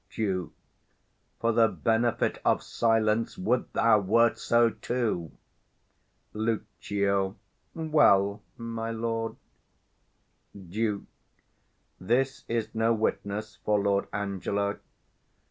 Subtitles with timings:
[0.09, 0.51] Duke.
[1.39, 5.31] For the benefit of silence, would thou wert so too!
[6.33, 7.37] Lucio.
[7.75, 9.33] Well, my lord.
[10.53, 11.03] 190 Duke.
[11.99, 14.79] This is no witness for Lord Angelo.